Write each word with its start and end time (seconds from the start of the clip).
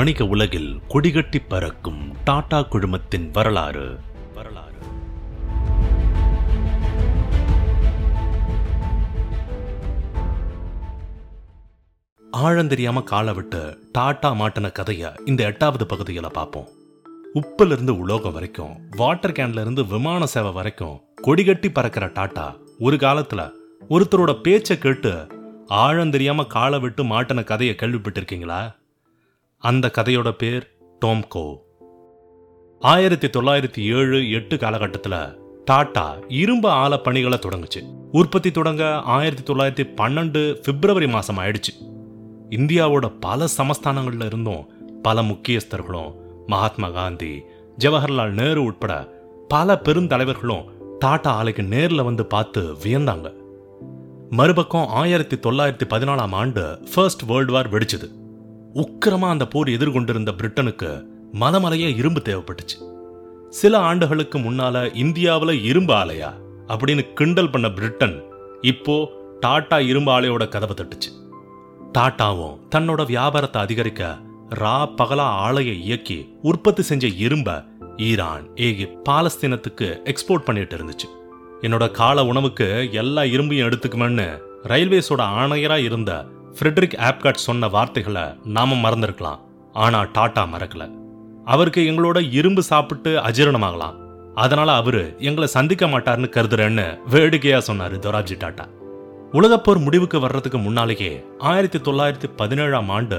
வணிக 0.00 0.26
உலகில் 0.26 0.80
கொடிகட்டி 0.88 1.40
பறக்கும் 1.48 2.12
டாடா 2.24 2.60
குழுமத்தின் 2.60 3.30
வரலாறு. 3.30 3.98
வரலாறு 4.34 4.78
ஆழந்தெரியாம 12.32 13.02
காலை 13.02 13.34
விட்டு 13.34 13.78
டாட்டா 13.98 14.22
மாட்டின 14.22 14.72
கதைய 14.72 15.16
இந்த 15.24 15.44
எட்டாவது 15.44 15.84
பகுதியில 15.84 16.26
பார்ப்போம் 16.32 16.68
உப்புல 17.34 17.66
இருந்து 17.66 17.98
உலோகம் 17.98 18.32
வரைக்கும் 18.32 18.88
வாட்டர் 18.96 19.32
கேன்ல 19.32 19.60
இருந்து 19.60 19.86
விமான 19.86 20.26
சேவை 20.26 20.52
வரைக்கும் 20.52 21.00
கொடிகட்டி 21.22 21.70
பறக்கிற 21.72 22.06
டாட்டா 22.06 22.56
ஒரு 22.78 22.96
காலத்துல 22.96 23.52
ஒருத்தரோட 23.90 24.40
பேச்சை 24.42 24.78
கேட்டு 24.78 25.26
ஆழந்தெரியாம 25.68 26.46
காலை 26.46 26.78
விட்டு 26.78 27.04
மாட்டின 27.04 27.44
கதையை 27.44 27.76
கேள்விப்பட்டிருக்கீங்களா? 27.80 28.72
அந்த 29.62 29.90
கதையோட 29.98 30.30
பேர் 30.30 30.76
டோம்கோ 31.04 31.56
ஆயிரத்தி 32.80 33.28
தொள்ளாயிரத்தி 33.28 33.80
ஏழு 33.94 34.30
எட்டு 34.30 34.58
காலகட்டத்தில் 34.58 35.38
டாடா 35.64 36.16
இரும்பு 36.28 36.68
ஆல 36.68 37.02
பணிகளை 37.02 37.38
தொடங்குச்சு. 37.38 37.80
உற்பத்தி 38.12 38.50
தொடங்க 38.50 38.98
ஆயிரத்தி 38.98 39.52
தொள்ளாயிரத்தி 39.52 39.86
பன்னெண்டு 39.86 40.54
பிப்ரவரி 40.54 41.08
மாசம் 41.08 41.38
ஆயிடுச்சு. 41.38 41.74
இந்தியாவோட 42.50 43.12
பல 43.20 43.44
சமஸ்தானங்கள்ல 43.56 44.24
இருந்தும் 44.24 44.70
பல 45.02 45.22
முக்கியஸ்தர்களும் 45.22 46.14
மகாத்மா 46.46 46.90
காந்தி 46.90 47.42
ஜவஹர்லால் 47.78 48.30
நேரு 48.30 48.62
உட்பட 48.62 49.08
பல 49.48 49.80
பெருந்தலைவர்களும் 49.84 50.64
டாடா 50.98 51.42
ஆலைக்கு 51.42 51.66
நேர்ல 51.74 52.04
வந்து 52.04 52.26
பார்த்து 52.26 52.72
வியந்தாங்க. 52.72 53.32
மறுபக்கம் 54.30 54.86
ஆயிரத்தி 54.86 55.36
தொள்ளாயிரத்தி 55.36 55.88
பதினாலாம் 55.90 56.30
ஆண்டு 56.30 56.86
ஃபர்ஸ்ட் 56.94 57.22
வேர்ல்டு 57.22 57.52
வார் 57.52 57.72
வெடிச்சது. 57.72 58.18
உக்கிரமாக 58.74 59.28
அந்த 59.28 59.46
போர் 59.46 59.68
எதிர்கொண்டிருந்த 59.68 60.32
பிரிட்டனுக்கு 60.32 61.04
மலமலைய 61.40 61.96
இரும்பு 61.96 62.20
தேவைப்பட்டுச்சு. 62.24 62.98
சில 63.48 63.78
ஆண்டுகளுக்கு 63.78 64.38
முன்னால 64.38 64.90
இந்தியாவுல 64.94 65.62
இரும்பு 65.62 65.94
ஆலையா? 65.94 66.32
அப்படின்னு 66.68 67.12
கிண்டல் 67.12 67.50
பண்ண 67.50 67.70
பிரிட்டன் 67.70 68.22
இப்போ 68.60 69.08
டாட்டா 69.46 69.86
இரும்பு 69.86 70.20
ஆலையோட 70.20 70.48
கதவை 70.48 70.76
தட்டுச்சு. 70.76 71.28
டாட்டாவும் 71.98 72.58
தன்னோட 72.74 73.06
வியாபாரத்தை 73.06 73.62
அதிகரிக்க 73.62 74.18
ரா 74.48 74.88
பகலா 74.96 75.26
ஆலையை 75.46 75.80
இயக்கி 75.80 76.34
உற்பத்தி 76.42 76.82
செஞ்ச 76.82 77.06
இரும்ப 77.06 77.64
ஈரான் 77.96 78.50
ஏகிப்த் 78.54 79.00
பாலஸ்தீனத்துக்கு 79.08 79.98
எக்ஸ்போர்ட் 80.04 80.44
பண்ணிட்டு 80.44 80.76
இருந்துச்சு. 80.76 81.08
என்னோட 81.60 81.90
கால 81.90 82.24
உணவுக்கு 82.24 82.88
எல்லா 82.92 83.22
இரும்பையும் 83.22 83.72
எடுத்துக்குமென்னு 83.72 84.38
ரயில்வேஸோட 84.62 85.22
ஆணையரா 85.38 85.76
இருந்த 85.76 86.24
ஃப்ரெட்ரிக் 86.56 86.96
ஆப்காட் 87.08 87.44
சொன்ன 87.46 87.68
வார்த்தைகளை 87.68 88.22
நாம 88.44 88.74
மறந்துருக்கலாம். 88.74 89.40
ஆனா 89.72 90.02
டாட்டா 90.02 90.42
மறக்கல. 90.54 90.90
அவருக்கு 91.44 91.80
எங்களோட 91.90 92.32
இரும்பு 92.32 92.62
சாப்பிட்டு 92.62 93.18
அஜீரணமாகலாம். 93.18 93.96
அதனால 94.34 94.72
அவரு 94.72 95.14
எங்களை 95.18 95.48
சந்திக்க 95.48 95.86
மாட்டார்னு 95.86 96.28
கருதுறேன்னு 96.36 96.98
வேடிக்கையா 97.10 97.58
சொன்னாரு 97.58 97.96
தொராப்ஜி 98.06 98.36
டாட்டா. 98.44 98.66
உலகப்போர் 99.32 99.78
முடிவுக்கு 99.78 100.20
வர்றதுக்கு 100.20 100.58
முன்னாலேயே 100.58 101.24
ஆயிரத்தி 101.38 101.78
தொள்ளாயிரத்தி 101.78 102.28
பதினேழாம் 102.36 102.88
ஆண்டு 102.88 103.18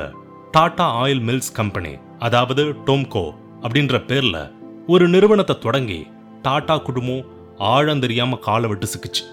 டாடா 0.52 1.04
ஆயில் 1.04 1.22
மில்ஸ் 1.22 1.54
கம்பெனி 1.54 1.94
அதாவது 2.20 2.64
டோம்கோ 2.86 3.26
அப்படின்ற 3.62 3.98
பேர்ல 4.10 4.52
ஒரு 4.88 5.08
நிறுவனத்தை 5.08 5.60
தொடங்கி 5.60 6.08
டாடா 6.42 6.78
குடும்பம் 6.78 7.26
ஆழந்தெரியாம 7.60 8.40
காலை 8.40 8.70
விட்டு 8.70 8.86
சிக்கிச்சு. 8.86 9.24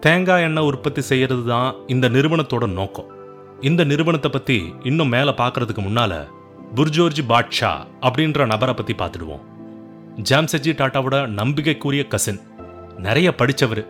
தேங்காய் 0.00 0.42
எண்ணெய் 0.42 0.64
உற்பத்தி 0.64 1.00
செய்யறது 1.00 1.44
தான் 1.46 1.74
இந்த 1.86 2.08
நிறுவனத்தோட 2.08 2.68
நோக்கம். 2.72 3.08
இந்த 3.60 3.84
நிறுவனத்தை 3.84 4.30
பத்தி 4.30 4.72
இன்னும் 4.82 5.08
மேல 5.08 5.30
பார்க்கறதுக்கு 5.30 5.82
முன்னால 5.84 6.28
புர்ஜோர்ஜி 6.74 7.22
பாட்ஷா 7.28 7.70
அப்படின்ற 8.00 8.46
நபரை 8.46 8.74
பத்தி 8.74 8.94
பார்த்துடுவோம். 8.94 9.40
ஜாம்செஜி 10.30 10.72
டாட்டாவோட 10.80 11.26
நம்பிக்கைக்குரிய 11.26 12.06
கசின் 12.06 12.40
நிறைய 12.96 13.34
படித்தவர் 13.34 13.86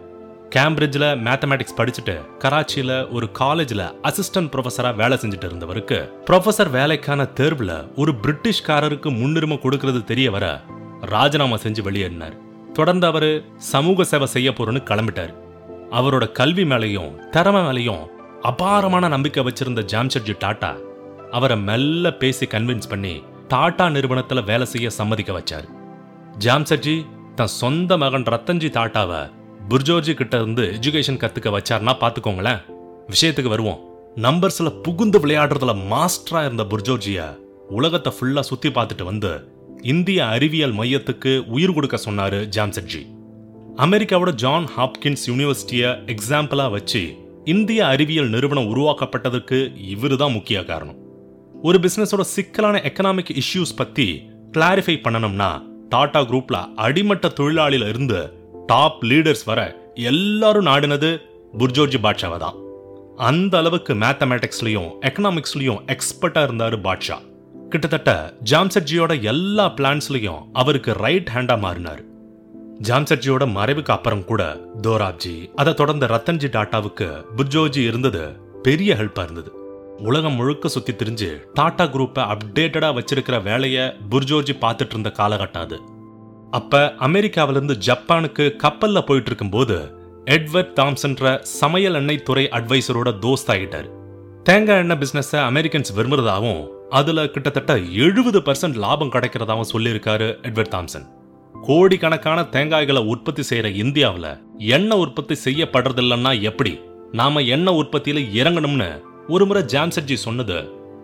கேம்பிரிட்ஜில் 0.51 1.09
மேத்தமேட்டிக்ஸ் 1.27 1.77
படிச்சுட்டு 1.77 2.15
கராச்சியில் 2.39 3.11
ஒரு 3.11 3.33
காலேஜில் 3.33 3.85
அசிஸ்டன்ட் 4.03 4.53
ப்ரொஃபஸராக 4.53 4.95
வேலை 4.95 5.19
செஞ்சுட்டு 5.21 5.49
இருந்தவருக்கு 5.51 6.11
ப்ரொஃபஸர் 6.31 6.71
வேலைக்கான 6.71 7.25
தேர்வில் 7.25 7.89
ஒரு 7.97 8.15
பிரிட்டிஷ்காரருக்கு 8.23 9.19
முன்னுரிமை 9.19 9.61
கொடுக்கறது 9.63 10.05
தெரிய 10.05 10.31
வர 10.31 10.61
ராஜினாமா 11.01 11.57
செஞ்சு 11.57 11.83
வெளியேறினார். 11.85 12.37
தொடர்ந்து 12.73 13.07
அவர் 13.07 13.45
சமூக 13.57 14.05
சேவை 14.05 14.27
செய்ய 14.27 14.51
போறேன்னு 14.51 14.89
கிளம்பிட்டார். 14.91 15.35
அவரோட 15.91 16.33
கல்வி 16.33 16.63
மேலையும் 16.63 17.29
திறமை 17.29 17.61
மேலையும் 17.61 18.17
அபாரமான 18.43 19.09
நம்பிக்கை 19.09 19.45
வச்சிருந்த 19.45 19.83
ஜாம்ஷெட்ஜி 19.93 20.35
டாட்டா 20.41 20.77
அவரை 21.31 21.57
மெல்ல 21.57 22.13
பேசி 22.13 22.47
கன்வின்ஸ் 22.47 22.89
பண்ணி 22.89 23.23
டாடா 23.49 23.87
நிறுவனத்துல 23.87 24.45
வேலை 24.45 24.67
செய்ய 24.67 24.91
சம்மதிக்க 24.91 25.33
வச்சார். 25.33 25.65
ஜாம்ஷெட்ஜி 26.39 27.07
தன் 27.35 27.47
சொந்த 27.47 27.97
மகன் 27.97 28.23
ரத்தன்ஜி 28.23 28.69
டாட்டாவை 28.69 29.31
புர்ஜோர்ஜி 29.69 30.15
கிட்ட 30.15 30.37
இருந்து 30.37 30.79
எஜுகேஷன் 30.81 31.17
கத்துக்க 31.17 31.59
வச்சார்னா 31.59 31.95
பாத்துக்கோங்களேன். 32.01 32.59
விஷயத்துக்கு 33.11 33.49
வருவோம். 33.49 33.81
நம்பர்ஸ்ல 34.17 34.83
புகுந்து 34.83 35.27
விளையாடுறதுல 35.27 35.75
மாஸ்டரா 35.91 36.45
இருந்த 36.45 36.65
புர்ஜோர்ஜிய 36.65 37.39
உலகத்தை 37.69 38.13
ஃபுல்லா 38.21 38.41
சுத்தி 38.41 38.69
பார்த்துட்டு 38.69 39.03
வந்து 39.03 39.49
இந்திய 39.83 40.27
அறிவியல் 40.27 40.75
மையத்துக்கு 40.75 41.47
உயிர் 41.47 41.73
கொடுக்க 41.73 41.99
சொன்னாரு 42.05 42.49
ஜாம்செட்ஜி 42.57 43.07
அமெரிக்காவோட 43.77 44.33
ஜான் 44.33 44.69
ஹாப்கின்ஸ் 44.77 45.27
யூனிவர்சிட்டியை 45.27 45.91
எக்ஸாம்பிளா 46.07 46.71
வச்சு 46.71 47.28
இந்திய 47.49 47.87
அறிவியல் 47.87 48.29
நிறுவனம் 48.29 48.77
உருவாக்கப்பட்டதுக்கு 48.77 49.59
இவரு 49.93 50.17
தான் 50.17 50.33
முக்கிய 50.33 50.65
காரணம். 50.65 50.97
ஒரு 51.63 51.79
பிசினஸோட 51.79 52.21
சிக்கலான 52.21 52.81
எக்கனாமிக் 52.85 53.31
இஷ்யூஸ் 53.33 53.77
பத்தி 53.77 54.07
கிளாரிஃபை 54.53 54.97
பண்ணணும்னா 54.97 55.63
டாடா 55.89 56.21
குரூப்ல 56.21 56.57
அடிமட்ட 56.75 57.29
தொழிலாளியில 57.29 57.89
இருந்து 57.89 58.33
டாப் 58.67 59.05
லீடர்ஸ் 59.05 59.45
வர 59.45 59.61
எல்லாரும் 59.95 60.67
நாடினது 60.67 61.11
புர்ஜோர்ஜி 61.59 62.01
பாட்ஷாவை 62.03 62.39
தான். 62.39 62.59
அந்த 63.17 63.59
அளவுக்கு 63.59 63.95
மேத்தமேட்டிக்ஸ்லயும் 63.95 64.91
எக்கனாமிக்ஸ்லயும் 65.01 65.81
எக்ஸ்பர்ட்டா 65.87 66.43
இருந்தாரு 66.49 66.79
பாட்ஷா. 66.89 67.19
கிட்டத்தட்ட 67.69 68.33
ஜாம்செட்ஜியோட 68.51 69.23
எல்லா 69.23 69.73
பிளான்ஸ்லயும் 69.77 70.45
அவருக்கு 70.53 70.93
ரைட் 70.93 71.31
ஹேண்டா 71.35 71.59
மாறினார். 71.59 72.03
ஜாம்செட்ஜியோட 72.83 73.45
மறைவுக்கு 73.57 73.85
அப்புறம் 73.85 74.25
கூட 74.25 74.61
தோராப்ஜி 74.83 75.51
அதை 75.55 75.75
தொடர்ந்து 75.75 76.07
ரத்தன்ஜி 76.07 76.49
டாட்டாவுக்கு 76.57 77.25
புர்ஜோஜி 77.37 77.77
இருந்தது 77.77 78.37
பெரிய 78.63 78.95
ஹெல்ப்பா 78.95 79.23
இருந்தது. 79.23 79.53
உலகம் 79.99 80.33
முழுக்க 80.33 80.69
சுத்தி 80.69 80.93
திரிஞ்சு 80.93 81.43
டாடா 81.55 81.85
குரூப்பை 81.85 82.23
அப்டேட்டடா 82.35 82.91
வச்சிருக்கிற 82.99 83.43
வேலையை 83.43 83.85
புர்ஜோஜி 84.11 84.55
பார்த்துட்டு 84.61 84.89
இருந்த 84.89 85.13
காலகட்டம் 85.19 85.67
அது. 85.67 85.79
அப்ப 86.51 86.95
அமெரிக்காவிலிருந்து 87.01 87.77
ஜப்பானுக்கு 87.87 88.57
கப்பல்ல 88.65 89.01
போயிட்டு 89.07 89.27
இருக்கும்போது 89.27 89.95
எட்வர்ட் 90.25 90.75
தாம்சன்ற 90.81 91.39
சமையல் 91.41 91.95
எண்ணெய் 91.95 92.23
துறை 92.23 92.45
அட்வைசரோட 92.45 93.13
தோஸ்த் 93.23 93.53
ஆகிட்டார் 93.57 93.91
தேங்காய் 94.43 94.79
எண்ணெய் 94.79 94.99
பிசினஸ் 94.99 95.37
அமெரிக்கன்ஸ் 95.37 95.95
விரும்புறதாவும் 95.97 96.67
அதுல 96.91 97.27
கிட்டத்தட்ட 97.27 97.79
எழுபது 97.79 98.41
பர்சன்ட் 98.41 98.75
லாபம் 98.75 99.13
கிடைக்கிறதாவும் 99.13 99.71
சொல்லியிருக்காரு 99.73 100.29
எட்வர்ட் 100.43 100.75
தாம்சன். 100.77 101.09
கோடிக்கணக்கான 101.67 102.41
தேங்காய்களை 102.41 103.05
உற்பத்தி 103.05 103.43
செய்யற 103.51 103.67
இந்தியாவுல 103.85 104.41
எண்ணெய் 104.59 104.99
உற்பத்தி 104.99 105.35
செய்யப்படுறதில்லைன்னா 105.45 106.41
எப்படி? 106.41 106.81
நாம 107.13 107.41
எண்ணெய் 107.41 107.75
உற்பத்தியில 107.75 108.21
இறங்கணும்னு 108.41 109.01
ஒரு 109.29 109.47
முறை 109.47 109.63
ஜாம்செட்ஜி 109.63 110.15
சொன்னது 110.15 110.57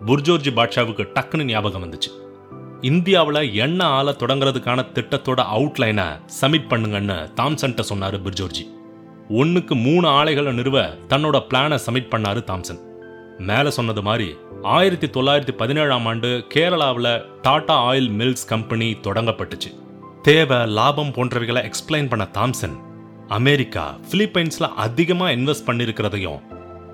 புர்ஜோர்ஜி 0.05 0.51
பாட்ஷாவுக்கு 0.57 1.03
டக்குன்னு 1.15 1.43
ஞாபகம் 1.43 1.83
வந்துச்சு. 1.83 2.11
இந்தியாவில் 2.81 3.53
எண்ணெய் 3.53 3.87
ஆலை 3.87 4.15
தொடங்குறதுக்கான 4.19 4.85
திட்டத்தோட 4.93 5.41
அவுட்லைனை 5.55 6.07
சப்மிட் 6.41 6.69
பண்ணுங்கன்னு 6.69 7.17
தாம்சன்ட்ட 7.41 7.83
சொன்னாரு 7.93 8.19
புர்ஜோர்ஜி. 8.25 8.65
ஒன்னுக்கு 9.29 9.81
மூணு 9.81 10.07
ஆலைகளை 10.07 10.53
நிறுவ 10.53 10.79
தன்னோட 11.09 11.39
பிளானை 11.49 11.79
சப்மிட் 11.85 12.11
பண்ணாரு 12.11 12.43
தாம்சன். 12.51 12.81
மேல 13.37 13.69
சொன்னது 13.69 14.01
மாதிரி 14.01 14.35
ஆயிரத்தி 14.63 15.07
தொள்ளாயிரத்தி 15.07 15.51
பதினேழாம் 15.51 16.05
ஆண்டு 16.05 16.45
கேரளாவில் 16.53 17.25
டாடா 17.41 17.91
ஆயில் 17.91 18.11
மில்ஸ் 18.11 18.47
கம்பெனி 18.47 18.97
தொடங்கப்பட்டுச்சு. 19.03 19.71
தேவை 20.25 20.57
லாபம் 20.75 21.11
போன்றவைகளை 21.15 21.61
எக்ஸ்பிளைன் 21.67 22.07
பண்ண 22.11 22.23
தாம்சன். 22.37 22.75
அமெரிக்கா 23.37 23.83
பிலிப்பைன்ஸ்ல 24.11 24.67
அதிகமா 24.85 25.27
இன்வெஸ்ட் 25.35 25.67
பண்ணிருக்கிறதையும் 25.67 26.39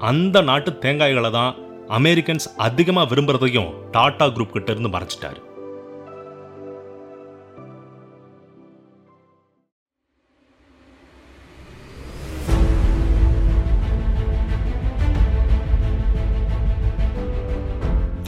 அந்த 0.09 0.41
நாட்டு 0.49 0.71
தேங்காய்களை 0.85 1.31
தான் 1.31 1.55
அமெரிக்கன்ஸ் 1.99 2.47
அதிகமா 2.67 3.03
விரும்புறதையும் 3.11 3.71
டாடா 3.91 4.27
குரூப் 4.27 4.53
கிட்ட 4.55 4.71
இருந்து 4.71 4.91
மறைச்சிட்டாரு. 4.95 5.41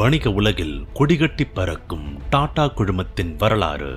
வணிக 0.01 0.31
உலகில் 0.39 0.75
கொடிகட்டி 0.93 1.47
பறக்கும் 1.53 2.07
டாடா 2.29 2.67
குழுமத்தின் 2.79 3.35
வரலாறு 3.35 3.93